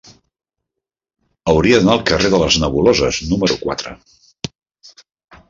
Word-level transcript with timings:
Hauria 1.53 1.81
d'anar 1.81 1.93
al 1.97 2.01
carrer 2.13 2.31
de 2.37 2.41
les 2.45 2.57
Nebuloses 2.65 3.21
número 3.35 3.61
quatre. 3.67 3.95